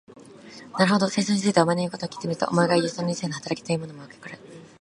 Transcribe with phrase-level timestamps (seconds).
[0.79, 4.39] なるほど、戦争について、お前の言うことを聞いてみると、お前がいう、その理性の働きというものもよくわかる。